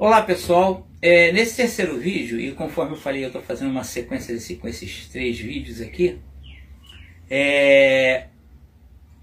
[0.00, 4.32] Olá pessoal, é, nesse terceiro vídeo, e conforme eu falei, eu estou fazendo uma sequência
[4.32, 6.20] desse, com esses três vídeos aqui,
[7.28, 8.28] é,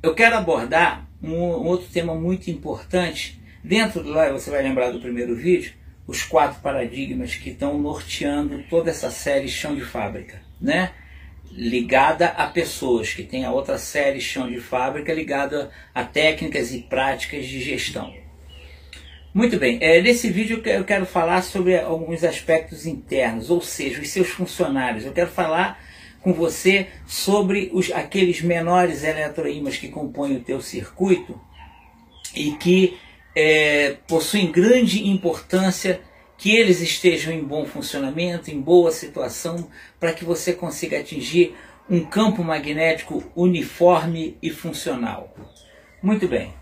[0.03, 3.39] eu quero abordar um, um, outro tema muito importante.
[3.63, 5.75] Dentro do lá, você vai lembrar do primeiro vídeo,
[6.05, 10.91] os quatro paradigmas que estão norteando toda essa série chão de fábrica, né?
[11.53, 16.79] ligada a pessoas, que tem a outra série chão de fábrica ligada a técnicas e
[16.79, 18.24] práticas de gestão.
[19.35, 24.07] Muito bem, é, nesse vídeo eu quero falar sobre alguns aspectos internos, ou seja, os
[24.07, 25.03] seus funcionários.
[25.03, 25.77] Eu quero falar
[26.21, 31.37] com você sobre os, aqueles menores eletroímãs que compõem o teu circuito
[32.33, 32.97] e que
[33.35, 35.99] é, possuem grande importância
[36.37, 41.53] que eles estejam em bom funcionamento, em boa situação, para que você consiga atingir
[41.89, 45.35] um campo magnético uniforme e funcional.
[46.01, 46.53] Muito bem.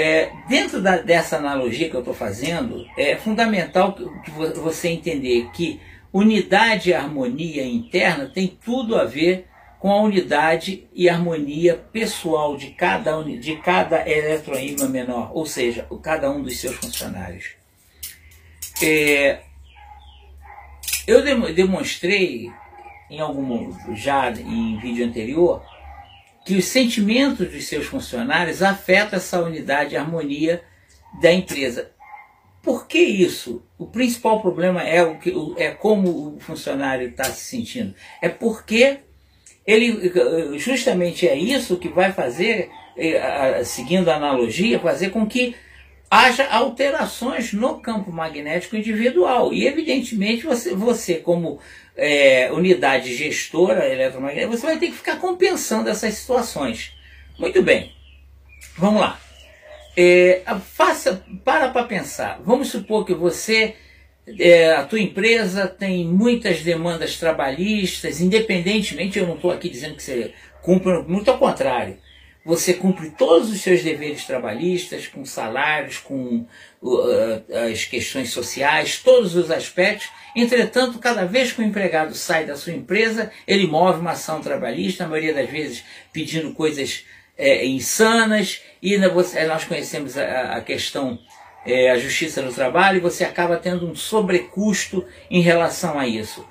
[0.00, 5.80] É, dentro da, dessa analogia que eu estou fazendo, é fundamental que você entender que
[6.12, 9.48] unidade e harmonia interna tem tudo a ver
[9.80, 16.30] com a unidade e harmonia pessoal de cada, de cada eletroímã menor, ou seja, cada
[16.30, 17.56] um dos seus funcionários.
[18.80, 19.40] É,
[21.08, 22.52] eu demonstrei
[23.10, 25.60] em algum já em vídeo anterior
[26.48, 30.62] que os sentimentos dos seus funcionários afetam essa unidade e harmonia
[31.20, 31.90] da empresa.
[32.62, 33.62] Por que isso?
[33.76, 37.94] O principal problema é, o que, é como o funcionário está se sentindo.
[38.22, 39.00] É porque
[39.66, 45.54] ele justamente é isso que vai fazer, é, seguindo a analogia, fazer com que
[46.10, 49.52] haja alterações no campo magnético individual.
[49.52, 51.60] E, evidentemente, você, você como
[51.96, 56.92] é, unidade gestora eletromagnética, você vai ter que ficar compensando essas situações.
[57.38, 57.92] Muito bem,
[58.76, 59.20] vamos lá.
[59.96, 60.42] É,
[60.74, 62.40] faça, para para pensar.
[62.44, 63.74] Vamos supor que você,
[64.38, 70.02] é, a tua empresa tem muitas demandas trabalhistas, independentemente, eu não estou aqui dizendo que
[70.02, 70.32] você
[70.62, 71.98] cumpre, muito ao contrário
[72.48, 76.46] você cumpre todos os seus deveres trabalhistas, com salários, com
[76.80, 80.08] uh, as questões sociais, todos os aspectos.
[80.34, 85.04] Entretanto, cada vez que o empregado sai da sua empresa, ele move uma ação trabalhista,
[85.04, 87.04] na maioria das vezes pedindo coisas
[87.36, 91.18] é, insanas, e nós conhecemos a, a questão
[91.66, 96.48] é, a justiça do trabalho, e você acaba tendo um sobrecusto em relação a isso.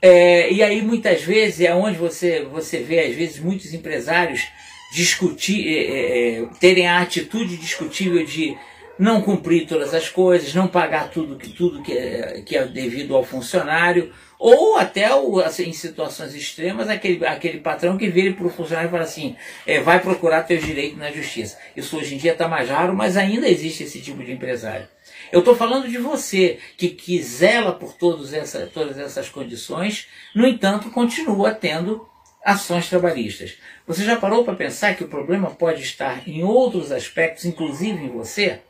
[0.00, 4.46] É, e aí muitas vezes é onde você, você vê, às vezes, muitos empresários
[4.92, 8.56] discutir, é, é, é, terem a atitude discutível de
[8.98, 13.16] não cumprir todas as coisas, não pagar tudo que, tudo que, é, que é devido
[13.16, 18.46] ao funcionário, ou até o, assim, em situações extremas, aquele, aquele patrão que vira para
[18.46, 19.34] o funcionário e fala assim,
[19.66, 21.56] é, vai procurar teus direitos na justiça.
[21.74, 24.86] Isso hoje em dia está mais raro, mas ainda existe esse tipo de empresário.
[25.32, 30.46] Eu estou falando de você, que, que zela por todas essa, todas essas condições, no
[30.46, 32.06] entanto, continua tendo
[32.44, 33.58] ações trabalhistas.
[33.86, 38.08] Você já parou para pensar que o problema pode estar em outros aspectos, inclusive em
[38.08, 38.60] você?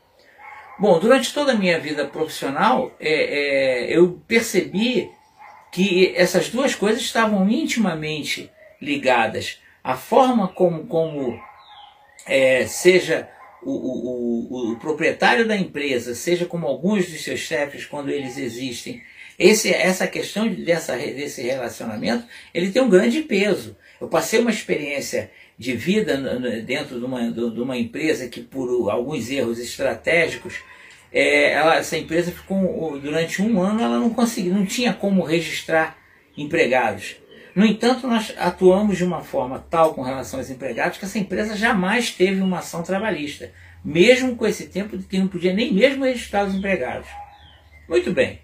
[0.79, 5.09] Bom, durante toda a minha vida profissional, é, é, eu percebi
[5.71, 8.49] que essas duas coisas estavam intimamente
[8.81, 9.59] ligadas.
[9.83, 11.39] A forma como, como
[12.25, 13.29] é, seja
[13.61, 18.37] o, o, o, o, proprietário da empresa, seja como alguns dos seus chefes, quando eles
[18.37, 19.01] existem,
[19.37, 23.75] esse, essa questão dessa, desse relacionamento, ele tem um grande peso.
[23.99, 26.17] Eu passei uma experiência de vida
[26.65, 30.55] dentro de uma, de uma empresa que, por alguns erros estratégicos,
[31.11, 35.95] é, ela, essa empresa ficou durante um ano ela não conseguia, não tinha como registrar
[36.35, 37.17] empregados.
[37.55, 41.55] No entanto, nós atuamos de uma forma tal com relação aos empregados que essa empresa
[41.55, 43.51] jamais teve uma ação trabalhista,
[43.85, 47.07] mesmo com esse tempo que não podia nem mesmo registrar os empregados.
[47.87, 48.42] Muito bem.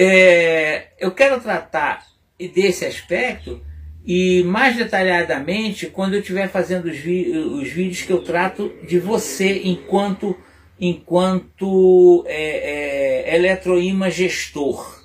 [0.00, 2.06] É, eu quero tratar
[2.54, 3.60] desse aspecto
[4.06, 9.62] e mais detalhadamente quando eu estiver fazendo os, os, vídeos que eu trato de você
[9.64, 10.38] enquanto
[10.80, 15.04] enquanto é, é, eletroímã gestor,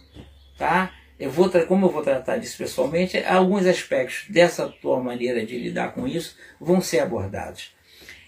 [0.59, 0.93] tá?
[1.19, 5.93] Eu vou como eu vou tratar disso pessoalmente, alguns aspectos dessa tua maneira de lidar
[5.93, 7.73] com isso vão ser abordados.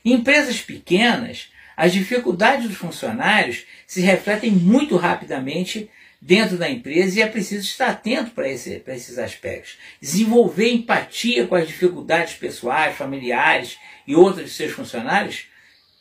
[0.03, 5.91] Em empresas pequenas, as dificuldades dos funcionários se refletem muito rapidamente
[6.25, 9.77] dentro da empresa e é preciso estar atento para esse, esses aspectos.
[10.01, 13.77] Desenvolver empatia com as dificuldades pessoais, familiares
[14.07, 15.45] e outras de seus funcionários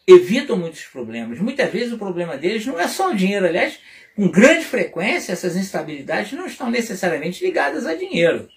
[0.07, 1.39] evitam muitos problemas.
[1.39, 3.79] Muitas vezes o problema deles não é só o dinheiro, aliás,
[4.17, 8.49] com grande frequência essas instabilidades não estão necessariamente ligadas a dinheiro.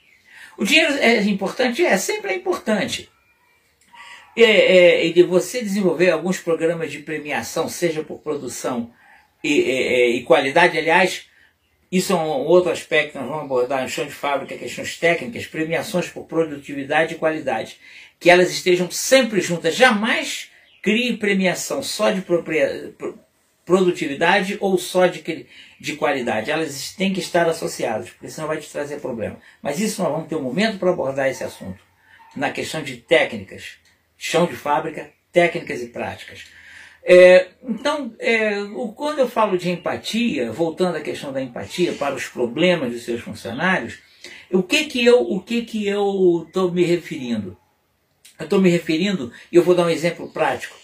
[0.57, 1.85] O dinheiro é importante?
[1.85, 3.09] É, sempre é importante.
[4.37, 8.89] É, é, e de você desenvolver alguns programas de premiação, seja por produção
[9.43, 10.77] e, e, e qualidade.
[10.77, 11.27] Aliás,
[11.91, 15.45] isso é um outro aspecto que nós vamos abordar no chão de fábrica, questões técnicas,
[15.45, 17.79] premiações por produtividade e qualidade.
[18.19, 19.75] Que elas estejam sempre juntas.
[19.75, 20.49] Jamais
[20.81, 22.21] crie premiação só de
[23.65, 25.47] produtividade ou só de,
[25.79, 26.51] de qualidade.
[26.51, 29.37] Elas têm que estar associadas, porque senão vai te trazer problema.
[29.61, 31.79] Mas isso nós vamos ter um momento para abordar esse assunto.
[32.35, 33.77] Na questão de técnicas,
[34.17, 36.45] chão de fábrica, técnicas e práticas.
[37.09, 42.13] É, então, é, o, quando eu falo de empatia, voltando à questão da empatia para
[42.13, 43.99] os problemas dos seus funcionários,
[44.51, 47.57] o que que eu o que que eu estou me referindo?
[48.37, 50.75] Eu estou me referindo, e eu vou dar um exemplo prático.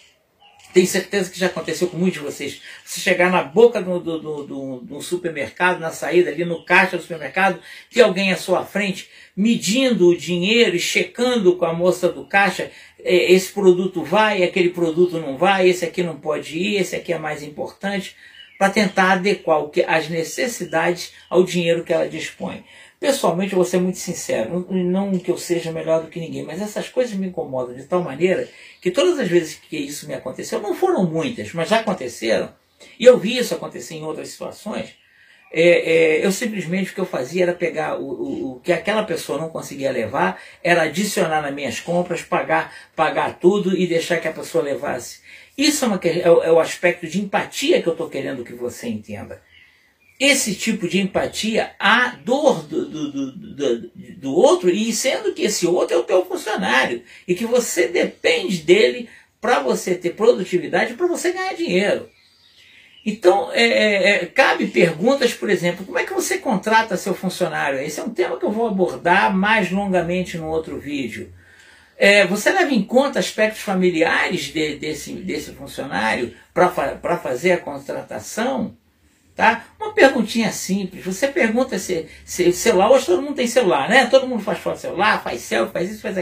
[0.73, 2.61] Tenho certeza que já aconteceu com muitos de vocês.
[2.83, 7.01] Você chegar na boca do, do, do, do, supermercado, na saída, ali no caixa do
[7.01, 7.59] supermercado,
[7.91, 12.71] ter alguém à sua frente medindo o dinheiro e checando com a moça do caixa
[13.03, 17.11] é, esse produto vai, aquele produto não vai, esse aqui não pode ir, esse aqui
[17.13, 18.15] é mais importante,
[18.57, 22.63] para tentar adequar as necessidades ao dinheiro que ela dispõe.
[23.03, 26.61] Pessoalmente, eu vou ser muito sincero, não que eu seja melhor do que ninguém, mas
[26.61, 28.47] essas coisas me incomodam de tal maneira
[28.79, 32.53] que todas as vezes que isso me aconteceu, não foram muitas, mas já aconteceram,
[32.97, 34.95] e eu vi isso acontecer em outras situações,
[35.51, 39.03] é, é, eu simplesmente o que eu fazia era pegar o, o, o, que aquela
[39.03, 44.29] pessoa não conseguia levar, era adicionar nas minhas compras, pagar, pagar tudo e deixar que
[44.29, 45.19] a pessoa levasse.
[45.57, 48.87] Isso é, uma, é, é o aspecto de empatia que eu estou querendo que você
[48.87, 49.41] entenda
[50.23, 55.67] esse tipo de empatia à dor do, do, do, do, outro, e sendo que esse
[55.67, 59.09] outro é o teu funcionário, e que você depende dele
[59.41, 62.09] para você ter produtividade, para você ganhar dinheiro.
[63.05, 67.79] Então, é, é, é, cabe perguntas, por exemplo, como é que você contrata seu funcionário?
[67.79, 71.33] Esse é um tema que eu vou abordar mais longamente no outro vídeo.
[71.97, 78.77] É, você leva em conta aspectos familiares de, desse, desse funcionário para fazer a contratação?
[79.35, 79.65] Tá?
[79.79, 81.03] Uma perguntinha simples.
[81.03, 84.05] Você pergunta se, se celular, hoje todo mundo tem celular, né?
[84.05, 86.21] Todo mundo faz foto celular, faz selfie, faz isso, faz aquilo.